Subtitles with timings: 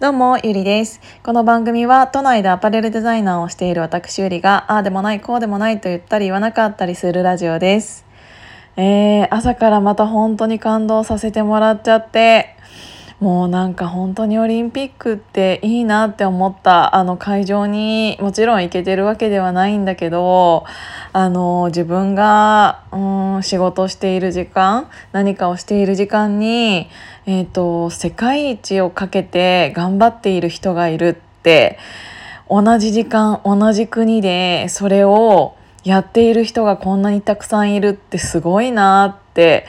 [0.00, 1.00] どうも、ゆりです。
[1.22, 8.04] この番組は都内でアパレルデザイナーをしている私ゆりが、ああでもない、こうでもないと言ったり言わなかったりするラジオです。
[8.76, 12.56] えー、朝からまた本当に感動させてもらっちゃって、
[13.22, 16.96] もうなんか本当にオリンピックっていいなって思った。
[16.96, 20.64] あの会場にもちろん行けてるわけではないんだけど
[21.12, 26.88] あの自分がうん仕事している時間何かをしている時間に、
[27.26, 31.78] えー、と世界一をかけて頑張っている人がいるって
[32.50, 39.64] 同じ時間同じ国でそれをやっている人がこんなにたくさんいるってすごいなって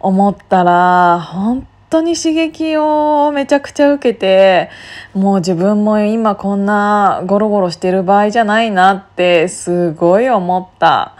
[0.00, 4.70] 思ったら本当当に刺激をめちゃくちゃ受けて
[5.14, 11.14] もう自分も今こんなゴロゴロしてる場合じゃないなってすごい思った。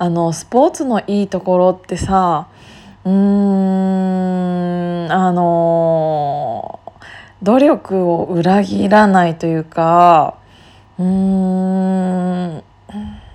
[0.00, 2.46] あのスポーツのいいところってさ
[3.04, 6.78] うーんあの
[7.42, 10.36] 努力を裏切らないというか
[10.98, 12.62] うーん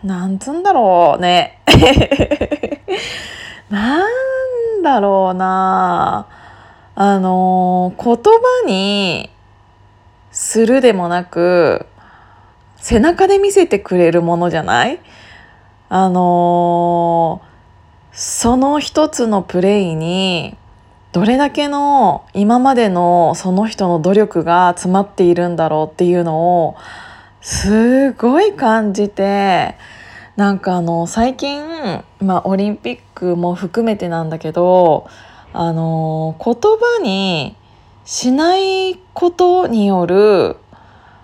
[0.03, 1.59] なんつんだろうね。
[3.69, 4.09] なん
[4.83, 6.27] だろうな。
[6.95, 8.21] あの言葉
[8.67, 9.29] に
[10.31, 11.85] するでもなく
[12.77, 14.99] 背中で見せてくれるものじゃない？
[15.89, 17.41] あの
[18.11, 20.57] その一つのプレイに
[21.11, 26.75] どれだけの今までのその人の努力が詰まっているんだろうっていうのを
[27.41, 29.75] すごい感じて
[30.35, 35.07] なんかあの最近、まあ、オリンピックも含めてなんだけど
[35.53, 37.55] あの言葉に
[38.05, 40.57] しないことによる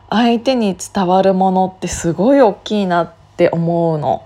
[0.09, 4.23] 相手に伝わるものってすごい大きいなって思うの。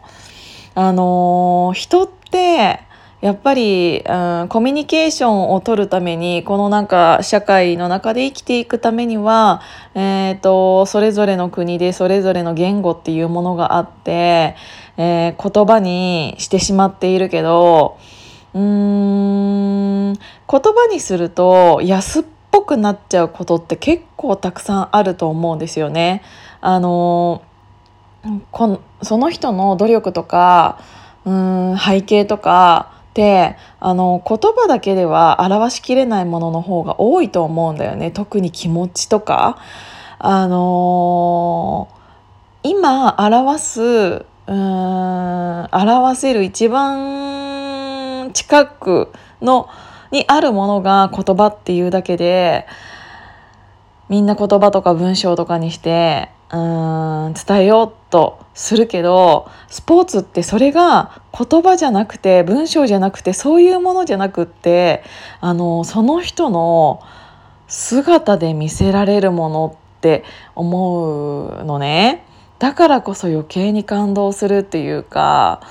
[0.75, 2.79] あの人って
[3.21, 9.61] やっぱり、うん、コミュニケーションを取るためにこのなんか社会の中で生きていくためには、
[9.95, 14.57] えーと、それぞれの国でそれぞれの言語っていうものがあって、
[14.97, 17.97] えー、言葉にしてしまっているけど
[18.53, 19.52] うーん
[20.49, 26.21] 言葉にすると安っぽくなっちゃうことって結構たくさんあると思うんですよね。
[26.61, 27.41] あの
[28.51, 30.79] こその人の努力とか
[31.25, 39.57] うん背景とかってあの言葉だけでは表しきれないものの方が多いと思うんだよね特に気持ちとか。
[40.25, 49.67] あのー、今表すうん表せる一番近くの
[50.13, 52.67] にあるものが言葉っていうだけで
[54.07, 65.03] みんな言葉とか文章とかにしてうん伝えようとするけどスポーツってそれが言葉じゃなくて文章じゃなくてそういうものじゃなくって
[65.41, 67.01] あのその人の
[67.67, 70.23] 姿で見せられるものって
[70.53, 72.23] 思うのね。
[72.59, 75.61] だからこそ余計に感動するっていうか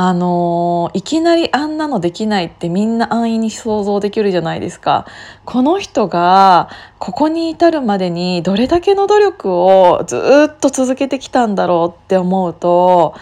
[0.00, 5.06] あのいきなりあんなのできないってみんな安易に想像できるじゃないですか。
[5.44, 6.68] この人が
[7.00, 13.16] ここに至るまでにどれだけの努力をずっと続けてきたんだろうって思うと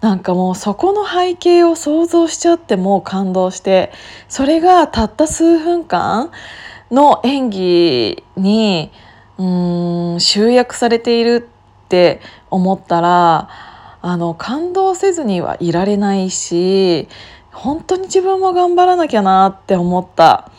[0.00, 3.90] なんかもうそこの背景を想像しちゃってもう感動して
[4.28, 6.30] それがたった数分間
[6.92, 8.92] の演技に
[9.36, 9.44] う
[10.14, 11.48] ん集約されている
[11.84, 12.20] って
[12.50, 13.48] 思ったら
[14.02, 17.08] あの感動せずにはいられないし
[17.52, 20.50] 本当に自分も頑張らなきゃなって思った。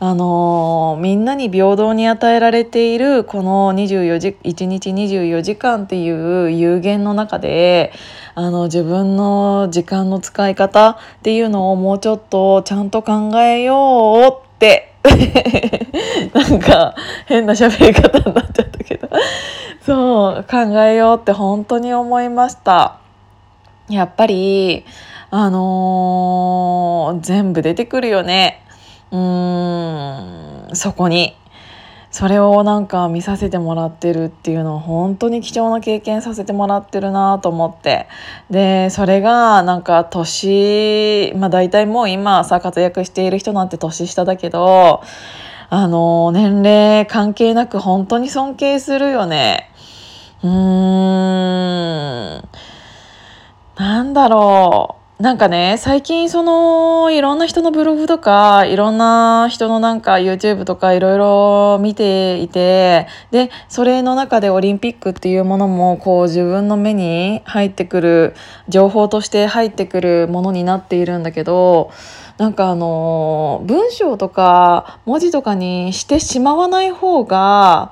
[0.00, 7.92] あのみんなに平等に与えられているこの24時1日24時間っていう有限の中で
[8.36, 14.94] あの自分の時間の使い方っていうのをもうちょっとちゃんと考えようって
[16.32, 16.94] なんか
[17.26, 18.47] 変な喋り方になっ
[19.88, 22.98] そう考えようって本当に思いました。
[23.88, 24.84] やっぱり
[25.30, 28.62] あのー、全部出てくるよね。
[29.10, 31.34] うーんそこに。
[32.10, 38.08] それをなんか見させてもらってるっていうのは本当に貴重な経験させてもらってるなと思って。
[38.50, 45.02] でそれがなんか年まあ大体もう今さ活躍している人なんて年下だけど
[45.70, 49.67] あの年齢関係なく本当に尊敬するよね。
[50.42, 50.48] うー
[52.38, 52.48] ん。
[53.76, 54.97] なんだろう。
[55.18, 68.34] なんかね最近そのいろんな人のブログとかいろんな人のなんか YouTube とかいろいろ見ていてでそれの中でオリンピックっていうものもこう自分の目に入ってくる
[68.68, 71.90] 情報として入ってくるものになっているんだけど
[72.36, 77.90] なんかあの文章とか文字とかにしてしまわない方が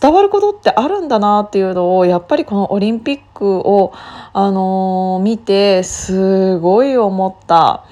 [0.00, 3.92] 伝わることってあるんだなっていうのをやっぱりこのオリンピックを、
[4.36, 7.84] あの見てすごいごい思った。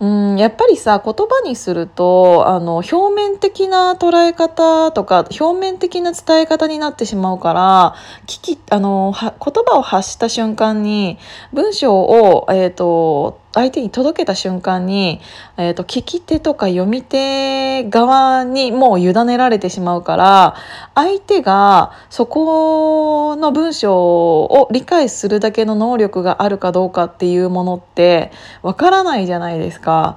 [0.00, 7.94] うん、やっぱりさ言葉にするとあの表面的な捉え方とか表面的な伝え方になってしまうから
[8.26, 9.32] 聞きあの言
[9.64, 11.16] 葉を発した瞬間に
[11.52, 15.20] 文章を、えーと相手に届けた瞬間に、
[15.56, 20.56] えーと、聞き手とか読み手側にもう委ねられてしまうから
[20.94, 23.94] 相手がそこの文章
[24.42, 30.16] を理解するだけの能力があるかどうかっていうものってわからないじゃないですか。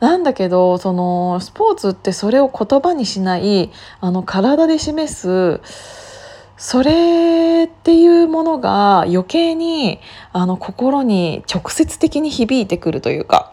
[0.00, 3.70] なんだけどそのスポーツってそれを言葉にしない
[4.00, 5.60] あの体で示す
[6.62, 9.98] それっていうものが余計に
[10.32, 13.52] あの心に直接的に響いてくるというか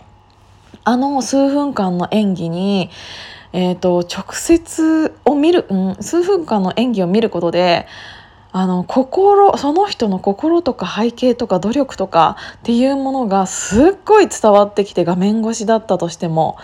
[0.84, 2.92] あの数分間の演技に、
[3.52, 7.88] えーと、直接を見る、うん、数分間の演技を見ることで
[8.52, 16.58] あの心その人の心とか背景とか努力とかっていうものがすっごい伝わってきて画面越しだったとしても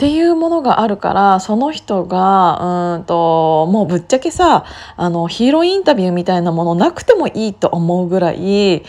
[0.00, 4.64] っていうものがあるからその人がうんともうぶっちゃけさ
[4.96, 8.82] あのヒーローインタビューみたいなものなくてもいいと思うぐらい言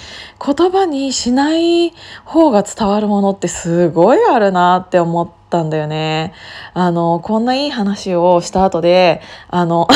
[0.72, 1.92] 葉にしない
[2.24, 6.32] 方が伝わるものってすごいあるなって思ったんだよね。
[6.74, 9.20] あのこんないい話をした後で
[9.50, 9.90] あの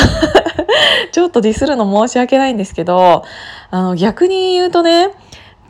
[1.12, 3.24] ちょっとディスるの申し訳ないんですけど
[3.70, 5.12] あの逆に言うとね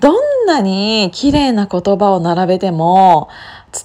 [0.01, 3.29] どんなに綺麗な言葉を並べても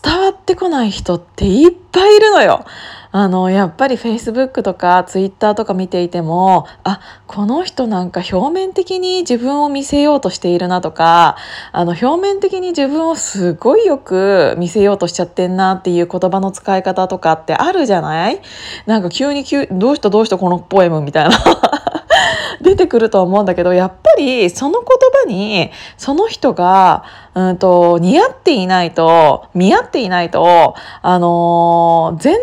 [0.04, 2.66] 伝わってこない人っていっぱいいるのよ。
[3.13, 11.36] あの、やっぱり Facebook とか Twitter とか見ていても、あ、この人なんか表面的に自分を見せようとしているなとか、
[11.74, 18.42] あの、表面的に自分をすごいよく見せようとしちゃってんなっていう言葉の使い方とかってあるじゃない？
[18.86, 21.31] なんか急に急、どうしたどうしたこのポエムみたいな。
[22.72, 27.04] 出てくると思うんだけどやっぱりその言葉にその人が、
[27.36, 32.40] うんと、似合っていないと見合っていないと、あのー、全然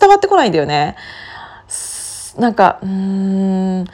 [0.00, 0.96] 伝わってこないんだよね。
[2.36, 3.84] なんかうん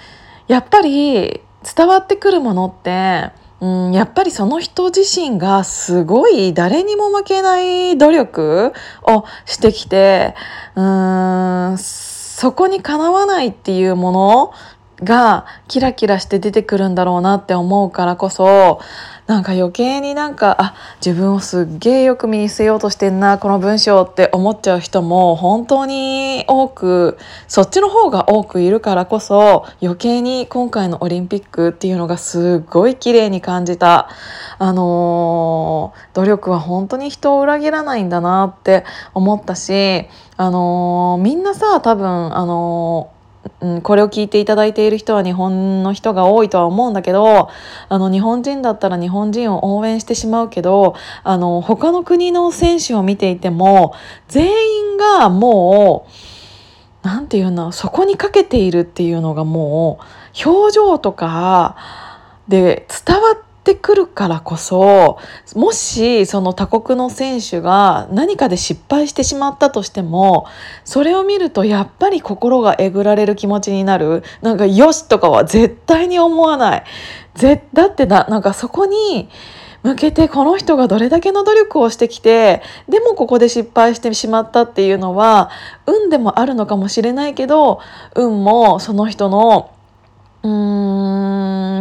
[0.48, 1.40] やっぱり
[1.76, 3.30] 伝わってくるものって
[3.60, 8.72] うん、やっぱりその人自身がすごい誰にも負けない努力
[9.04, 10.34] をしてきて
[10.74, 14.52] うーんそこにかなわないっていうもの
[15.02, 18.80] がキラキラして出てくるんだろうなって思うからこそ
[19.26, 20.74] なんか余計になんかあ
[21.04, 27.16] 自分をすっげえよく見せようとしてんなこの文章って思っちゃう人も本当に多く
[27.48, 34.08] そっちの方が多くいるからこそ余計に今回のオリンピックっていうのがすごい綺麗に感じた。
[34.58, 40.06] あのー、努力は本当に人を裏切らないんだなって思ったし
[40.36, 43.23] あのー、みんなさ多分あのー
[43.64, 47.48] うん、これを聞いていただいている人は日本の人が多いとは思うんだけど
[47.88, 53.94] あの日本人だったら日本人を応援してしまうけどあの他の国の選手を見ていても
[54.28, 54.50] 全
[54.92, 56.06] 員がも
[57.02, 59.98] う何て言うのそこにかけているっていうのがも
[60.44, 61.76] う表情とか
[62.48, 65.18] で伝わってってくるからこそ
[65.54, 70.46] もしその他国の選手が何かで失敗してしまったとしても
[70.84, 74.22] それを見るとやっぱり心がえぐられる気持ちになる。
[74.42, 76.84] なんかよしとかは絶対に思わない。
[77.34, 79.30] ぜだってだなんかそこに
[79.82, 85.50] 向けてこの人がどれだけの努力をしてきてでもここで失敗してしまったっていうのは
[85.86, 87.80] 運でもあるのかもしれないけど
[88.14, 89.73] 運もその人の
[90.44, 90.48] う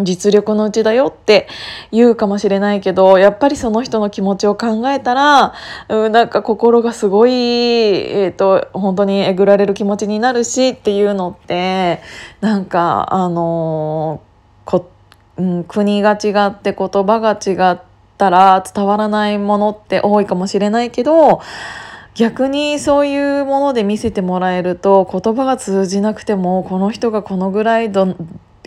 [0.01, 1.49] ん実力のうちだよって
[1.91, 5.53] 言うかもしれないけどやっぱりその人の気持ちを考えたら
[5.89, 11.99] うんなんか心がすごい、えーと、本当にえぐられる気持ちになるしっていうのって
[12.39, 14.21] なんかあの
[14.63, 14.89] こ、
[15.35, 17.81] うん、国が違って言葉が違っ
[18.17, 21.41] たら伝わらないものって多いかもしれないけど
[22.15, 28.15] 逆にそういうもので見せてもらえると言葉が通じなくてもこの人がこのぐらいど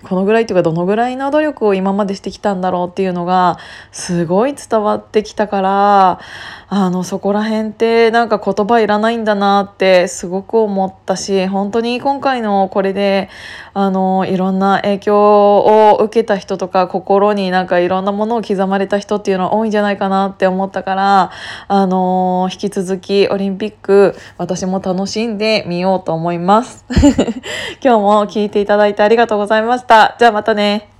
[0.07, 3.59] このぐらいというかどのぐらいの努力を今までしてきたんだろうっていうのが
[3.91, 6.21] すごい伝わってきたから
[6.69, 13.29] あのそこら辺ってなんか言葉いらないんだなってすごく思ったし本当に今回のこれで
[13.75, 21.31] あのいろんな影響を受けた人とか心になんかいろんなものを刻まれた人っていうのは多いんじゃないかなって思ったから
[21.69, 26.85] あの引き続きオリンピック私も楽しんでみようと思います。
[27.83, 29.96] 今日も聞いていただいてありがとうございました。
[30.19, 30.96] じゃあまたね。